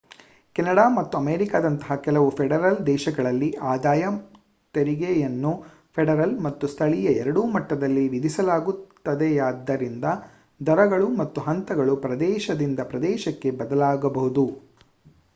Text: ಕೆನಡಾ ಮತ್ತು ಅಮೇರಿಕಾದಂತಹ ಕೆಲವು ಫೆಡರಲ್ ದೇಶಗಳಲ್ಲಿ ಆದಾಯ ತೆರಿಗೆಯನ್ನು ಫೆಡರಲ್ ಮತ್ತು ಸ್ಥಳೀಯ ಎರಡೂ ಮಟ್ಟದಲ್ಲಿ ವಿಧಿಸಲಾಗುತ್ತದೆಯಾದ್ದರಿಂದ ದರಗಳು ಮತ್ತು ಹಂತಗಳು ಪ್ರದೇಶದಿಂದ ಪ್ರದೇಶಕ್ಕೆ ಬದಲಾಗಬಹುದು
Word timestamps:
ಕೆನಡಾ 0.55 0.83
ಮತ್ತು 0.93 1.15
ಅಮೇರಿಕಾದಂತಹ 1.17 1.95
ಕೆಲವು 1.97 2.29
ಫೆಡರಲ್ 2.37 2.79
ದೇಶಗಳಲ್ಲಿ 2.87 3.49
ಆದಾಯ 3.71 4.05
ತೆರಿಗೆಯನ್ನು 4.73 5.51
ಫೆಡರಲ್ 5.97 6.35
ಮತ್ತು 6.45 6.67
ಸ್ಥಳೀಯ 6.67 7.11
ಎರಡೂ 7.19 7.43
ಮಟ್ಟದಲ್ಲಿ 7.53 8.05
ವಿಧಿಸಲಾಗುತ್ತದೆಯಾದ್ದರಿಂದ 8.15 10.05
ದರಗಳು 10.61 11.09
ಮತ್ತು 11.21 11.41
ಹಂತಗಳು 11.41 11.95
ಪ್ರದೇಶದಿಂದ 12.07 12.79
ಪ್ರದೇಶಕ್ಕೆ 12.91 13.51
ಬದಲಾಗಬಹುದು 13.61 14.45